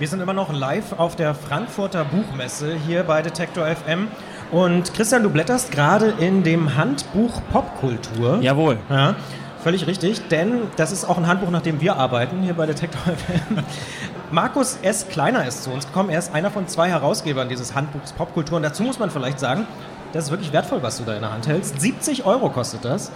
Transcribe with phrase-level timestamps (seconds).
[0.00, 4.08] Wir sind immer noch live auf der Frankfurter Buchmesse hier bei Detektor FM.
[4.50, 8.38] Und Christian, du blätterst gerade in dem Handbuch Popkultur.
[8.40, 8.78] Jawohl.
[8.88, 9.14] Ja,
[9.62, 12.98] völlig richtig, denn das ist auch ein Handbuch, nach dem wir arbeiten hier bei Detektor
[13.14, 13.58] FM.
[14.30, 15.06] Markus S.
[15.06, 16.08] Kleiner ist zu uns gekommen.
[16.08, 18.56] Er ist einer von zwei Herausgebern dieses Handbuchs Popkultur.
[18.56, 19.66] Und dazu muss man vielleicht sagen,
[20.12, 21.80] das ist wirklich wertvoll, was du da in der Hand hältst.
[21.80, 23.10] 70 Euro kostet das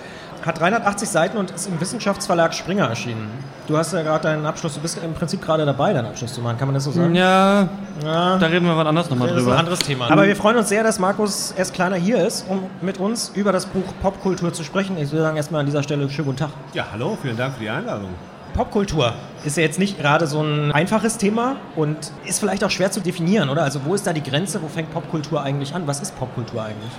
[0.45, 3.31] hat 380 Seiten und ist im Wissenschaftsverlag Springer erschienen.
[3.67, 6.43] Du hast ja gerade deinen Abschluss, du bist im Prinzip gerade dabei, deinen Abschluss zu
[6.43, 7.15] machen, kann man das so sagen?
[7.15, 7.69] Ja,
[8.03, 8.37] ja.
[8.37, 9.41] da reden wir wann anders nochmal drüber.
[9.41, 10.11] Das ist ein anderes Thema.
[10.11, 11.73] Aber wir freuen uns sehr, dass Markus S.
[11.73, 14.99] Kleiner hier ist, um mit uns über das Buch Popkultur zu sprechen.
[14.99, 16.51] Ich würde sagen erstmal an dieser Stelle schönen guten Tag.
[16.75, 18.11] Ja, hallo, vielen Dank für die Einladung.
[18.55, 22.91] Popkultur ist ja jetzt nicht gerade so ein einfaches Thema und ist vielleicht auch schwer
[22.93, 23.65] zu definieren, oder?
[23.65, 25.89] Also wo ist da die Grenze, wo fängt Popkultur eigentlich an?
[25.89, 26.93] Was ist Popkultur eigentlich?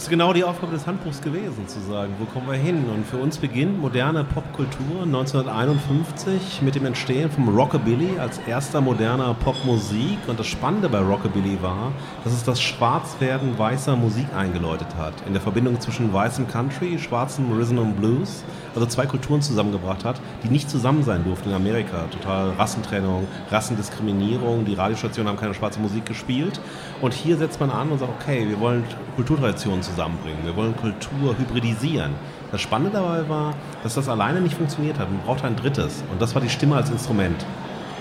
[0.00, 2.86] Das ist genau die Aufgabe des Handbuchs gewesen, zu sagen, wo kommen wir hin?
[2.88, 9.34] Und für uns beginnt moderne Popkultur 1951 mit dem Entstehen vom Rockabilly als erster moderner
[9.34, 10.16] Popmusik.
[10.26, 11.92] Und das Spannende bei Rockabilly war,
[12.24, 15.12] dass es das Schwarzwerden weißer Musik eingeläutet hat.
[15.26, 18.42] In der Verbindung zwischen weißem Country, schwarzem Rhythm und Blues,
[18.74, 22.04] also zwei Kulturen zusammengebracht hat, die nicht zusammen sein durften in Amerika.
[22.10, 26.58] Total Rassentrennung, Rassendiskriminierung, die Radiostationen haben keine schwarze Musik gespielt.
[27.02, 28.82] Und hier setzt man an und sagt, okay, wir wollen
[29.16, 30.44] Kulturtraditionen zusammenbringen.
[30.44, 32.12] Wir wollen Kultur hybridisieren.
[32.50, 35.10] Das Spannende dabei war, dass das alleine nicht funktioniert hat.
[35.10, 36.02] Man brauchte ein drittes.
[36.10, 37.44] Und das war die Stimme als Instrument.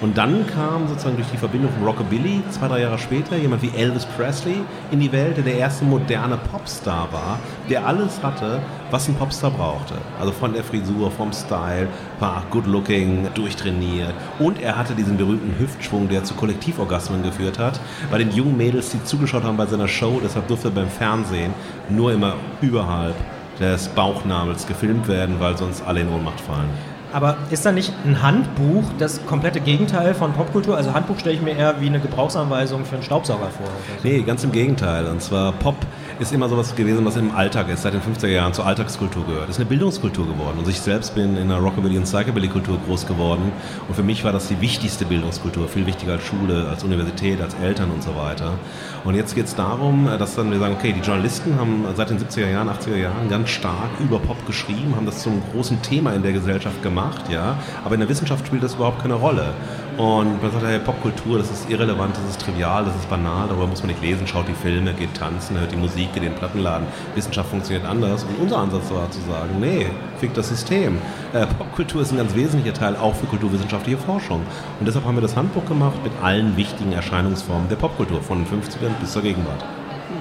[0.01, 3.71] Und dann kam sozusagen durch die Verbindung von Rockabilly zwei, drei Jahre später jemand wie
[3.75, 4.61] Elvis Presley
[4.91, 8.61] in die Welt, der der erste moderne Popstar war, der alles hatte,
[8.91, 9.95] was ein Popstar brauchte.
[10.17, 11.89] Also von der Frisur, vom Style,
[12.19, 14.13] war good looking, durchtrainiert.
[14.39, 17.79] Und er hatte diesen berühmten Hüftschwung, der zu Kollektivorgasmen geführt hat.
[18.09, 21.53] Bei den jungen Mädels, die zugeschaut haben bei seiner Show, deshalb durfte er beim Fernsehen
[21.89, 23.15] nur immer überhalb
[23.59, 26.69] des Bauchnabels gefilmt werden, weil sonst alle in Ohnmacht fallen.
[27.11, 30.77] Aber ist da nicht ein Handbuch das komplette Gegenteil von Popkultur?
[30.77, 33.67] Also Handbuch stelle ich mir eher wie eine Gebrauchsanweisung für einen Staubsauger vor.
[34.03, 35.07] Nee, ganz im Gegenteil.
[35.07, 35.75] Und zwar Pop
[36.19, 39.45] ist immer sowas gewesen, was im Alltag ist, seit den 50er Jahren zur Alltagskultur gehört.
[39.45, 40.57] Es ist eine Bildungskultur geworden.
[40.59, 43.53] Und ich selbst bin in einer Rockabilly- und Psychobilly-Kultur groß geworden.
[43.87, 47.53] Und für mich war das die wichtigste Bildungskultur, viel wichtiger als Schule, als Universität, als
[47.63, 48.55] Eltern und so weiter.
[49.05, 52.19] Und jetzt geht es darum, dass dann wir sagen, okay, die Journalisten haben seit den
[52.19, 56.21] 70er Jahren, 80er Jahren ganz stark über Pop geschrieben, haben das zum großen Thema in
[56.21, 57.57] der Gesellschaft gemacht, ja.
[57.85, 59.53] Aber in der Wissenschaft spielt das überhaupt keine Rolle.
[59.99, 63.67] Und man sagt, hey, Popkultur, das ist irrelevant, das ist trivial, das ist banal, darüber
[63.67, 66.35] muss man nicht lesen, schaut die Filme, geht tanzen, hört die Musik, geht in den
[66.35, 66.87] Plattenladen.
[67.15, 68.23] Wissenschaft funktioniert anders.
[68.23, 69.87] Und unser Ansatz war zu sagen, nee,
[70.17, 70.99] fick das System.
[71.33, 74.39] Äh, Popkultur ist ein ganz wesentlicher Teil auch für kulturwissenschaftliche Forschung.
[74.79, 78.47] Und deshalb haben wir das Handbuch gemacht mit allen wichtigen Erscheinungsformen der Popkultur, von den
[78.47, 79.65] 50ern bis zur Gegenwart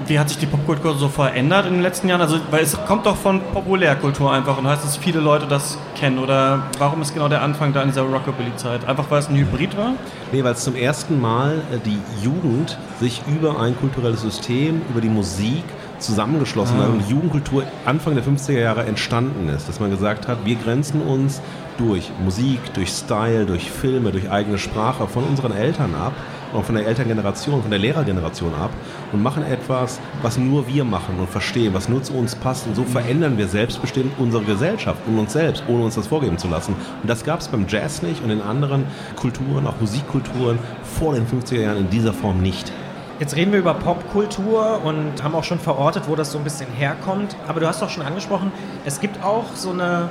[0.09, 2.21] wie hat sich die Popkultur so verändert in den letzten Jahren?
[2.21, 6.17] Also, weil es kommt doch von Populärkultur einfach und heißt, dass viele Leute das kennen.
[6.17, 8.87] Oder warum ist genau der Anfang da in dieser Rockabilly-Zeit?
[8.87, 9.93] Einfach weil es ein Hybrid war?
[10.31, 14.99] Nee, weil es zum ersten Mal äh, die Jugend sich über ein kulturelles System, über
[14.99, 15.63] die Musik
[15.99, 16.83] zusammengeschlossen ah.
[16.83, 19.69] hat und die Jugendkultur Anfang der 50er Jahre entstanden ist.
[19.69, 21.41] Dass man gesagt hat, wir grenzen uns
[21.77, 26.13] durch Musik, durch Style, durch Filme, durch eigene Sprache von unseren Eltern ab
[26.53, 28.71] und von der Elterngeneration, von der Lehrergeneration ab
[29.11, 32.67] und machen etwas, was nur wir machen und verstehen, was nur zu uns passt.
[32.67, 36.47] Und so verändern wir selbstbestimmt unsere Gesellschaft und uns selbst, ohne uns das vorgeben zu
[36.47, 36.75] lassen.
[37.01, 41.25] Und das gab es beim Jazz nicht und in anderen Kulturen, auch Musikkulturen, vor den
[41.27, 42.71] 50er Jahren in dieser Form nicht.
[43.19, 46.71] Jetzt reden wir über Popkultur und haben auch schon verortet, wo das so ein bisschen
[46.71, 47.35] herkommt.
[47.49, 48.51] Aber du hast doch schon angesprochen,
[48.85, 50.09] es gibt auch so eine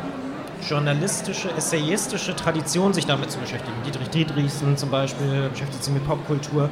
[0.66, 3.76] journalistische, essayistische Tradition, sich damit zu beschäftigen.
[3.84, 6.68] Dietrich Dietrichsen zum Beispiel beschäftigt sich mit Popkultur.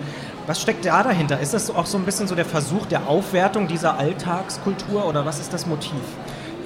[0.46, 1.40] Was steckt da dahinter?
[1.40, 5.40] Ist das auch so ein bisschen so der Versuch der Aufwertung dieser Alltagskultur oder was
[5.40, 6.00] ist das Motiv?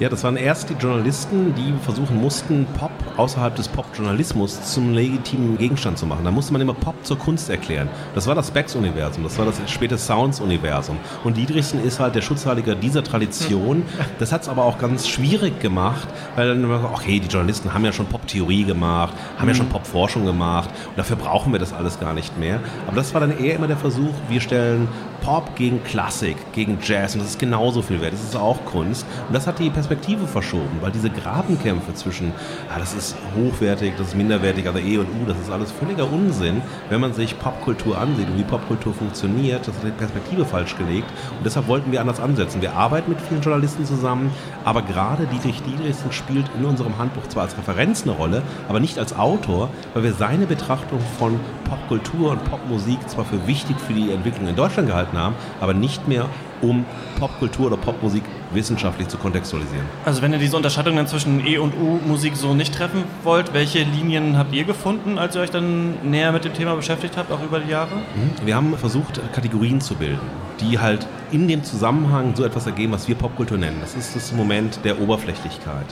[0.01, 5.59] Ja, das waren erst die Journalisten, die versuchen mussten, Pop außerhalb des Pop-Journalismus zum legitimen
[5.59, 6.25] Gegenstand zu machen.
[6.25, 7.87] Da musste man immer Pop zur Kunst erklären.
[8.15, 10.97] Das war das Specs-Universum, das war das späte Sounds-Universum.
[11.23, 13.83] Und Dietrichsen ist halt der Schutzheiliger dieser Tradition.
[14.19, 17.85] Das hat es aber auch ganz schwierig gemacht, weil dann immer, okay, die Journalisten haben
[17.85, 19.73] ja schon Pop-Theorie gemacht, haben ja schon mhm.
[19.73, 22.61] Pop-Forschung gemacht und dafür brauchen wir das alles gar nicht mehr.
[22.87, 24.89] Aber das war dann eher immer der Versuch, wir stellen
[25.21, 28.13] Pop gegen Klassik, gegen Jazz und das ist genauso viel wert.
[28.13, 29.07] Das ist auch Kunst.
[29.29, 32.33] Und das hat die Perspektive verschoben, weil diese Grabenkämpfe zwischen,
[32.69, 36.11] ah, das ist hochwertig, das ist minderwertig, also E und U, das ist alles völliger
[36.11, 39.67] Unsinn, wenn man sich Popkultur ansieht und wie Popkultur funktioniert.
[39.67, 41.09] Das hat die Perspektive falsch gelegt.
[41.37, 42.63] Und deshalb wollten wir anders ansetzen.
[42.63, 44.33] Wir arbeiten mit vielen Journalisten zusammen,
[44.65, 48.99] aber gerade Dietrich Dietrichsen spielt in unserem Handbuch zwar als Referenz eine Rolle, aber nicht
[48.99, 54.11] als Autor, weil wir seine Betrachtung von Popkultur und Popmusik zwar für wichtig für die
[54.11, 56.27] Entwicklung in Deutschland gehalten haben, aber nicht mehr
[56.63, 56.85] um
[57.19, 58.23] Popkultur oder Popmusik
[58.53, 59.87] wissenschaftlich zu kontextualisieren.
[60.05, 63.83] Also wenn ihr diese Unterscheidung dann zwischen E und U-Musik so nicht treffen wollt, welche
[63.83, 67.43] Linien habt ihr gefunden, als ihr euch dann näher mit dem Thema beschäftigt habt, auch
[67.43, 67.95] über die Jahre?
[67.95, 68.47] Mhm.
[68.47, 70.21] Wir haben versucht, Kategorien zu bilden,
[70.61, 73.79] die halt in dem Zusammenhang so etwas ergeben, was wir Popkultur nennen.
[73.81, 75.87] Das ist das Moment der Oberflächlichkeit,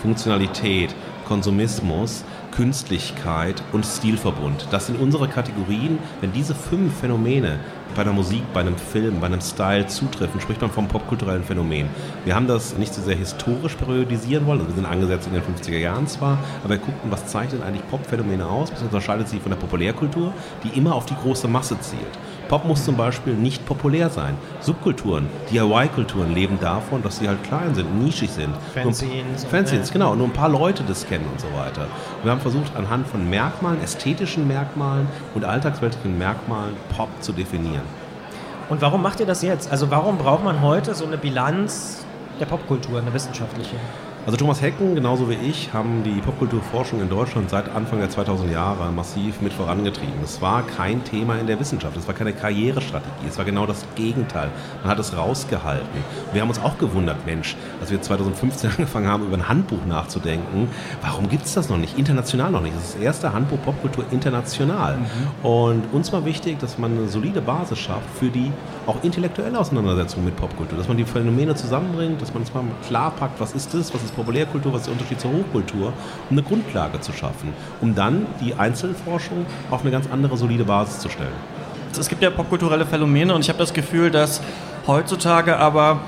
[0.00, 0.94] Funktionalität,
[1.26, 4.68] Konsumismus, Künstlichkeit und Stilverbund.
[4.70, 5.98] Das sind unsere Kategorien.
[6.20, 7.58] Wenn diese fünf Phänomene
[7.94, 11.88] bei einer Musik, bei einem Film, bei einem Style zutreffen, spricht man vom popkulturellen Phänomen.
[12.24, 15.42] Wir haben das nicht so sehr historisch periodisieren wollen, also wir sind angesetzt in den
[15.42, 19.50] 50er Jahren zwar, aber wir guckten, was zeichnet eigentlich Popphänomene aus, was unterscheidet sich von
[19.50, 20.32] der Populärkultur,
[20.64, 22.18] die immer auf die große Masse zielt.
[22.52, 24.36] Pop muss zum Beispiel nicht populär sein.
[24.60, 28.54] Subkulturen, DIY-Kulturen leben davon, dass sie halt klein sind, nischig sind.
[28.74, 29.46] Fanzines.
[29.46, 30.14] Fanzines, genau.
[30.14, 31.86] Nur ein paar Leute das kennen und so weiter.
[32.22, 37.86] Wir haben versucht, anhand von Merkmalen, ästhetischen Merkmalen und alltagsweltlichen Merkmalen Pop zu definieren.
[38.68, 39.72] Und warum macht ihr das jetzt?
[39.72, 42.04] Also warum braucht man heute so eine Bilanz
[42.38, 43.76] der Popkultur, eine wissenschaftliche?
[44.24, 48.52] Also Thomas Hecken, genauso wie ich, haben die Popkulturforschung in Deutschland seit Anfang der 2000
[48.52, 50.14] Jahre massiv mit vorangetrieben.
[50.22, 53.84] Es war kein Thema in der Wissenschaft, es war keine Karrierestrategie, es war genau das
[53.96, 54.50] Gegenteil.
[54.82, 56.04] Man hat es rausgehalten.
[56.32, 60.68] Wir haben uns auch gewundert, Mensch, als wir 2015 angefangen haben, über ein Handbuch nachzudenken,
[61.00, 61.98] warum gibt es das noch nicht?
[61.98, 62.76] International noch nicht.
[62.76, 64.98] Das ist das erste Handbuch Popkultur international.
[64.98, 65.44] Mhm.
[65.44, 68.52] Und uns war wichtig, dass man eine solide Basis schafft für die
[68.86, 73.12] auch intellektuelle Auseinandersetzung mit Popkultur, dass man die Phänomene zusammenbringt, dass man es mal klar
[73.12, 75.92] packt, was ist das, was ist Populärkultur, was ist der Unterschied zur Hochkultur,
[76.30, 80.98] um eine Grundlage zu schaffen, um dann die Einzelforschung auf eine ganz andere solide Basis
[80.98, 81.32] zu stellen.
[81.98, 84.40] Es gibt ja popkulturelle Phänomene und ich habe das Gefühl, dass
[84.86, 86.00] heutzutage aber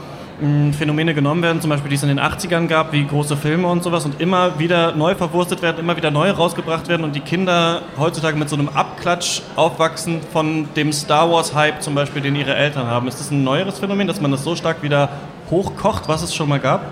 [0.76, 3.84] Phänomene genommen werden, zum Beispiel die es in den 80ern gab, wie große Filme und
[3.84, 7.82] sowas, und immer wieder neu verwurstet werden, immer wieder neu rausgebracht werden und die Kinder
[7.98, 12.88] heutzutage mit so einem Abklatsch aufwachsen von dem Star Wars-Hype zum Beispiel, den ihre Eltern
[12.88, 13.06] haben.
[13.06, 15.08] Ist das ein neueres Phänomen, dass man das so stark wieder
[15.50, 16.82] hochkocht, was es schon mal gab?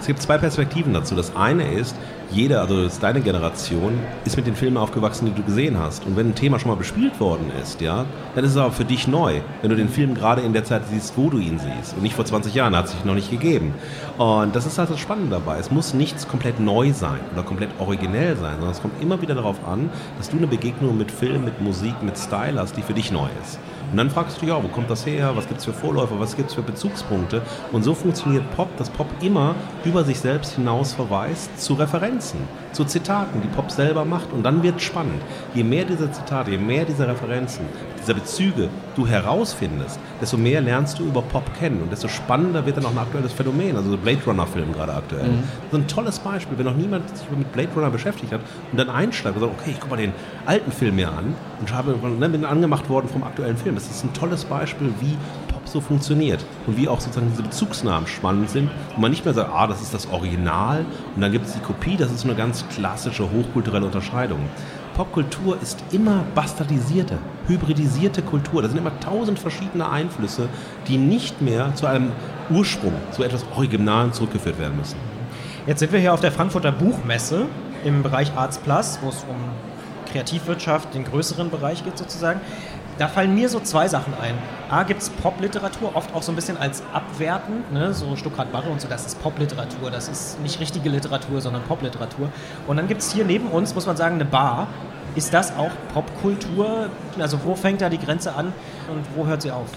[0.00, 1.14] Es gibt zwei Perspektiven dazu.
[1.14, 1.94] Das eine ist,
[2.32, 6.06] jeder, also ist deine Generation, ist mit den Filmen aufgewachsen, die du gesehen hast.
[6.06, 8.84] Und wenn ein Thema schon mal bespielt worden ist, ja, dann ist es aber für
[8.84, 9.40] dich neu.
[9.62, 11.94] Wenn du den Film gerade in der Zeit siehst, wo du ihn siehst.
[11.94, 13.74] Und nicht vor 20 Jahren, hat es sich noch nicht gegeben.
[14.18, 15.58] Und das ist halt das Spannende dabei.
[15.58, 19.34] Es muss nichts komplett neu sein oder komplett originell sein, sondern es kommt immer wieder
[19.34, 22.94] darauf an, dass du eine Begegnung mit Film, mit Musik, mit Style hast, die für
[22.94, 23.58] dich neu ist.
[23.90, 25.32] Und dann fragst du dich auch, wo kommt das her?
[25.34, 26.20] Was gibt es für Vorläufer?
[26.20, 27.42] Was gibt es für Bezugspunkte?
[27.72, 29.54] Und so funktioniert Pop, dass Pop immer
[29.84, 32.40] über sich selbst hinaus verweist zu Referenzen,
[32.72, 34.32] zu Zitaten, die Pop selber macht.
[34.32, 35.20] Und dann wird es spannend.
[35.54, 37.66] Je mehr diese Zitate, je mehr diese Referenzen,
[38.00, 42.76] dieser Bezüge du herausfindest, desto mehr lernst du über Pop kennen und desto spannender wird
[42.76, 43.76] dann auch ein aktuelles Phänomen.
[43.76, 45.28] Also Blade Runner Film gerade aktuell.
[45.28, 45.42] Mhm.
[45.70, 48.40] Das ist ein tolles Beispiel, wenn noch niemand sich mit Blade Runner beschäftigt hat
[48.70, 50.12] und dann einsteigt und sagt, okay, ich gucke mal den
[50.46, 53.74] alten Film mir an und habe, ne, bin angemacht worden vom aktuellen Film.
[53.74, 55.16] Das ist ein tolles Beispiel, wie
[55.70, 59.50] so funktioniert und wie auch sozusagen diese Bezugsnamen spannend sind und man nicht mehr sagt,
[59.52, 60.84] ah, das ist das Original
[61.14, 64.40] und dann gibt es die Kopie, das ist eine ganz klassische hochkulturelle Unterscheidung.
[64.94, 68.60] Popkultur ist immer bastardisierte, hybridisierte Kultur.
[68.60, 70.48] Da sind immer tausend verschiedene Einflüsse,
[70.88, 72.12] die nicht mehr zu einem
[72.50, 74.96] Ursprung, zu etwas Originalen zurückgeführt werden müssen.
[75.66, 77.46] Jetzt sind wir hier auf der Frankfurter Buchmesse
[77.84, 79.36] im Bereich Arts Plus, wo es um
[80.12, 82.40] Kreativwirtschaft, den größeren Bereich geht sozusagen.
[83.00, 84.34] Da fallen mir so zwei Sachen ein.
[84.68, 87.94] A, gibt es Popliteratur, oft auch so ein bisschen als abwertend, ne?
[87.94, 92.28] so Stuckrad Barre und so, das ist Popliteratur, das ist nicht richtige Literatur, sondern Popliteratur.
[92.66, 94.68] Und dann gibt es hier neben uns, muss man sagen, eine Bar.
[95.14, 96.90] Ist das auch Popkultur?
[97.18, 98.52] Also wo fängt da die Grenze an
[98.92, 99.68] und wo hört sie auf?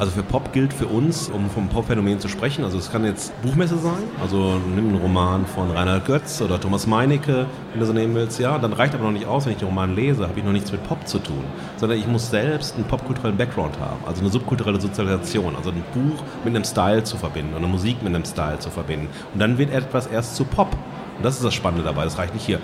[0.00, 3.38] Also für Pop gilt für uns, um vom Pop-Phänomen zu sprechen, also es kann jetzt
[3.42, 7.92] Buchmesse sein, also nimm einen Roman von Reinhard Götz oder Thomas Meinecke, wenn du so
[7.92, 10.38] nehmen willst, ja, dann reicht aber noch nicht aus, wenn ich den Roman lese, habe
[10.38, 11.44] ich noch nichts mit Pop zu tun,
[11.76, 16.22] sondern ich muss selbst einen popkulturellen Background haben, also eine subkulturelle Sozialisation, also ein Buch
[16.44, 19.58] mit einem Style zu verbinden oder eine Musik mit einem Style zu verbinden und dann
[19.58, 20.74] wird etwas erst zu Pop.
[21.18, 22.04] Und das ist das Spannende dabei.
[22.04, 22.60] Das reicht nicht hier.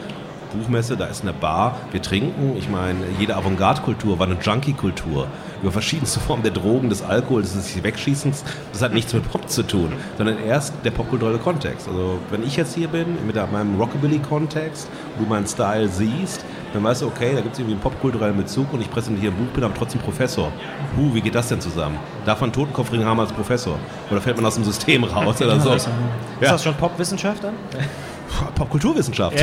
[0.58, 2.56] Buchmesse, da ist eine Bar, wir trinken.
[2.58, 5.26] Ich meine, jede Avantgarde-Kultur war eine Junkie-Kultur.
[5.62, 8.44] Über verschiedenste Formen der Drogen, des Alkohols, des Wegschießens.
[8.72, 11.88] Das hat nichts mit Pop zu tun, sondern erst der popkulturelle Kontext.
[11.88, 17.02] Also, wenn ich jetzt hier bin, mit meinem Rockabilly-Kontext, du meinen Style siehst, dann weißt
[17.02, 19.64] du, okay, da gibt es irgendwie einen popkulturellen Bezug und ich präsentiere ein Buch, bin
[19.64, 20.52] aber trotzdem Professor.
[20.96, 21.96] Huh, wie geht das denn zusammen?
[22.24, 23.78] Darf man Totenkopfring haben als Professor?
[24.10, 25.72] Oder fällt man aus dem System raus oder so?
[25.72, 25.88] Ist
[26.40, 27.54] das schon Popwissenschaft dann?
[28.54, 29.36] Popkulturwissenschaft.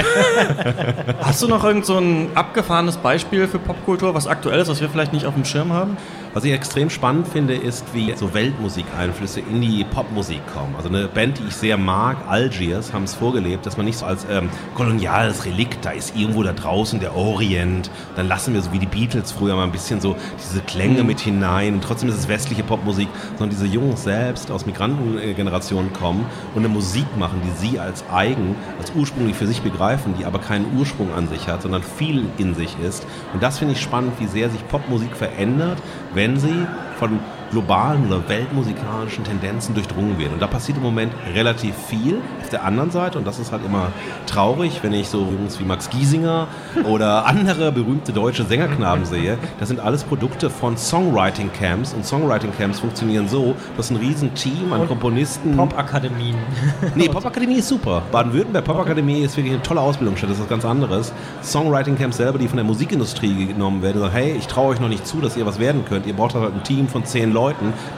[1.22, 4.90] Hast du noch irgend so ein abgefahrenes Beispiel für Popkultur, was aktuell ist, was wir
[4.90, 5.98] vielleicht nicht auf dem Schirm haben?
[6.34, 10.74] Was ich extrem spannend finde, ist, wie so Weltmusikeinflüsse in die Popmusik kommen.
[10.76, 14.08] Also eine Band, die ich sehr mag, Algiers, haben es vorgelebt, dass man nicht so
[14.08, 18.72] als ähm, koloniales Relikt, da ist irgendwo da draußen der Orient, dann lassen wir so
[18.72, 22.18] wie die Beatles früher mal ein bisschen so diese Klänge mit hinein und trotzdem ist
[22.18, 26.26] es westliche Popmusik, sondern diese Jungs selbst aus Migrantengenerationen kommen
[26.56, 30.40] und eine Musik machen, die sie als eigen, als ursprünglich für sich begreifen, die aber
[30.40, 33.06] keinen Ursprung an sich hat, sondern viel in sich ist.
[33.34, 35.78] Und das finde ich spannend, wie sehr sich Popmusik verändert,
[36.14, 36.66] wenn sie
[36.98, 37.20] von
[37.54, 40.34] globalen oder weltmusikalischen Tendenzen durchdrungen wird.
[40.34, 43.64] Und da passiert im Moment relativ viel auf der anderen Seite und das ist halt
[43.64, 43.92] immer
[44.26, 46.48] traurig, wenn ich so Jungs wie Max Giesinger
[46.86, 49.38] oder andere berühmte deutsche Sängerknaben sehe.
[49.60, 54.88] Das sind alles Produkte von Songwriting-Camps und Songwriting-Camps funktionieren so, dass ein Riesenteam an Und
[54.88, 55.56] Komponisten...
[55.56, 56.38] Popakademien.
[56.96, 58.04] Nee, Popakademie ist super.
[58.12, 61.14] Baden-Württemberg Popakademie ist wirklich eine tolle Ausbildungsstätte, das ist was ganz anderes.
[61.44, 64.90] Songwriting Camps selber, die von der Musikindustrie genommen werden, sagen, hey, ich traue euch noch
[64.90, 66.06] nicht zu, dass ihr was werden könnt.
[66.08, 67.43] Ihr braucht halt ein Team von zehn Leuten,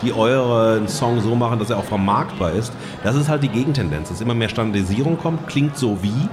[0.02, 2.74] die euren Song so machen, dass er auch vermarktbar ist.
[3.04, 6.28] Das ist halt die Gegentendenz, dass immer mehr Standardisierung kommt, klingt so wie.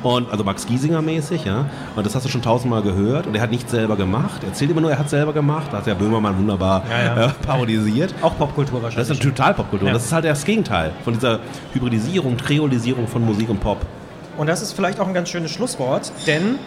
[0.00, 1.64] Und, also Max Giesinger mäßig, ja.
[1.96, 3.26] Und das hast du schon tausendmal gehört.
[3.26, 4.42] Und er hat nichts selber gemacht.
[4.42, 5.66] Er erzählt immer nur, er hat selber gemacht.
[5.72, 7.26] Da hat ja Böhmermann wunderbar Ja, ja.
[7.26, 8.14] Äh, parodisiert.
[8.22, 9.10] Auch Popkultur Das wahrscheinlich.
[9.10, 9.88] ist eine total Popkultur.
[9.88, 9.94] Ja.
[9.94, 11.40] Das ist halt das Gegenteil von dieser
[11.72, 13.78] Hybridisierung, Kreolisierung von Musik und Pop.
[14.36, 16.60] Und das ist vielleicht auch ein ganz schönes Schlusswort, denn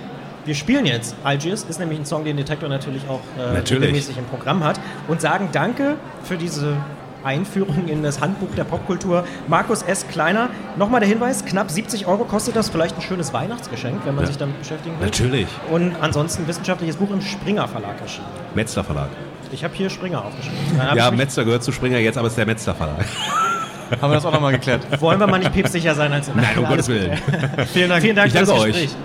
[0.45, 1.15] wir spielen jetzt.
[1.23, 3.83] Algiers ist nämlich ein Song, den Detektor natürlich auch äh, Natürlich.
[3.83, 4.79] regelmäßig im Programm hat.
[5.07, 6.75] Und sagen Danke für diese
[7.23, 9.23] Einführung in das Handbuch der Popkultur.
[9.47, 10.07] Markus S.
[10.07, 10.49] Kleiner.
[10.77, 12.69] Nochmal der Hinweis, knapp 70 Euro kostet das.
[12.69, 14.27] Vielleicht ein schönes Weihnachtsgeschenk, wenn man Ja.
[14.27, 15.05] sich damit beschäftigen will.
[15.05, 15.47] Natürlich.
[15.69, 18.25] Und ansonsten wissenschaftliches Buch im Springer Verlag erschienen.
[18.55, 19.09] Metzler Verlag.
[19.51, 20.57] Ich habe hier Springer aufgeschrieben.
[20.95, 23.05] Ja, Metzler gehört zu Springer jetzt, aber es ist der Metzler Verlag.
[24.01, 24.81] Haben wir das auch nochmal geklärt.
[25.01, 26.87] wollen wir mal nicht päpstlicher sein als Nein, um Gottes.
[26.87, 27.19] Willen.
[27.73, 28.65] Vielen Dank, Vielen Dank Ich für das euch.
[28.67, 28.95] Gespräch.